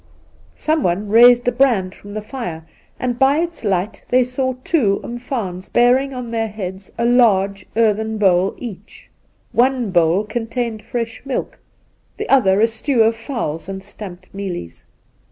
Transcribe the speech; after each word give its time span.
Someone 0.55 1.09
raised 1.09 1.47
a 1.47 1.51
brand 1.51 1.93
Induna 1.93 1.93
Nairn 1.93 1.93
85 1.93 2.01
from" 2.01 2.13
the 2.15 2.21
fire, 2.23 2.65
and 2.99 3.19
by 3.19 3.37
its 3.37 3.63
light 3.63 4.03
they 4.09 4.23
saw 4.23 4.55
two 4.63 4.99
umfaans 5.03 5.69
bearing 5.71 6.11
on 6.11 6.31
their 6.31 6.47
heads 6.47 6.91
a 6.97 7.05
large 7.05 7.67
earthen 7.75 8.17
bowl 8.17 8.55
each. 8.57 9.11
One 9.51 9.91
bowl 9.91 10.23
contained 10.23 10.83
fresh 10.83 11.23
milk, 11.23 11.59
the 12.17 12.27
other 12.29 12.59
a 12.61 12.65
stew 12.67 13.03
of 13.03 13.15
fowls 13.15 13.69
and 13.69 13.83
stamped 13.83 14.33
mealies. 14.33 14.85